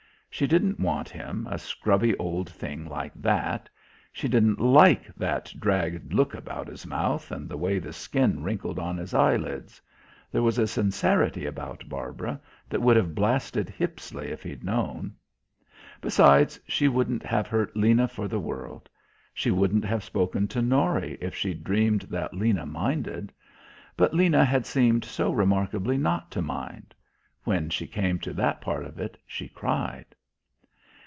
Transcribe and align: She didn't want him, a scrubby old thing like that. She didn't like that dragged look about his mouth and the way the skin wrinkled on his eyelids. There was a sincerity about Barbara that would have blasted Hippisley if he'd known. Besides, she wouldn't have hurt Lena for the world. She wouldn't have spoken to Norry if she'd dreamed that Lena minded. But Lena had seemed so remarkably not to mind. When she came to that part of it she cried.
She 0.33 0.47
didn't 0.47 0.79
want 0.79 1.09
him, 1.09 1.45
a 1.51 1.57
scrubby 1.59 2.15
old 2.17 2.49
thing 2.49 2.85
like 2.85 3.11
that. 3.21 3.69
She 4.13 4.29
didn't 4.29 4.61
like 4.61 5.13
that 5.15 5.53
dragged 5.59 6.13
look 6.13 6.33
about 6.33 6.69
his 6.69 6.87
mouth 6.87 7.31
and 7.33 7.49
the 7.49 7.57
way 7.57 7.79
the 7.79 7.91
skin 7.91 8.41
wrinkled 8.41 8.79
on 8.79 8.95
his 8.97 9.13
eyelids. 9.13 9.81
There 10.31 10.41
was 10.41 10.57
a 10.57 10.67
sincerity 10.67 11.45
about 11.45 11.89
Barbara 11.89 12.39
that 12.69 12.81
would 12.81 12.95
have 12.95 13.13
blasted 13.13 13.67
Hippisley 13.69 14.29
if 14.31 14.41
he'd 14.41 14.63
known. 14.63 15.15
Besides, 15.99 16.57
she 16.65 16.87
wouldn't 16.87 17.23
have 17.23 17.47
hurt 17.47 17.75
Lena 17.75 18.07
for 18.07 18.29
the 18.29 18.39
world. 18.39 18.89
She 19.33 19.51
wouldn't 19.51 19.83
have 19.85 20.03
spoken 20.03 20.47
to 20.47 20.61
Norry 20.61 21.17
if 21.19 21.35
she'd 21.35 21.61
dreamed 21.65 22.03
that 22.03 22.33
Lena 22.33 22.65
minded. 22.65 23.33
But 23.97 24.13
Lena 24.13 24.45
had 24.45 24.65
seemed 24.65 25.03
so 25.03 25.33
remarkably 25.33 25.97
not 25.97 26.31
to 26.31 26.41
mind. 26.41 26.95
When 27.43 27.69
she 27.69 27.85
came 27.85 28.17
to 28.19 28.31
that 28.35 28.61
part 28.61 28.85
of 28.85 28.97
it 28.97 29.17
she 29.27 29.49
cried. 29.49 30.05